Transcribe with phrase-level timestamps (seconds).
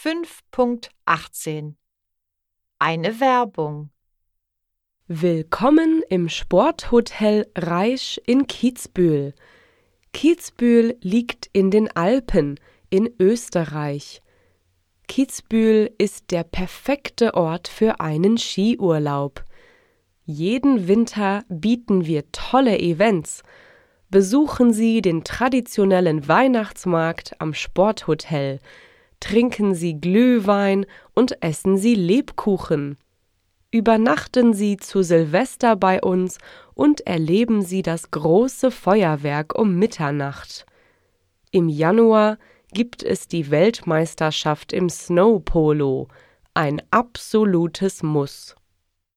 [0.00, 1.74] 5.18
[2.78, 3.90] Eine Werbung
[5.08, 9.34] Willkommen im Sporthotel Reisch in Kitzbühel.
[10.12, 14.22] Kitzbühel liegt in den Alpen in Österreich.
[15.08, 19.44] Kitzbühel ist der perfekte Ort für einen Skiurlaub.
[20.24, 23.42] Jeden Winter bieten wir tolle Events.
[24.10, 28.60] Besuchen Sie den traditionellen Weihnachtsmarkt am Sporthotel
[29.20, 32.98] trinken Sie Glühwein und essen Sie Lebkuchen.
[33.70, 36.38] Übernachten Sie zu Silvester bei uns
[36.74, 40.64] und erleben Sie das große Feuerwerk um Mitternacht.
[41.50, 42.38] Im Januar
[42.72, 46.08] gibt es die Weltmeisterschaft im Snowpolo,
[46.54, 48.54] ein absolutes Muss.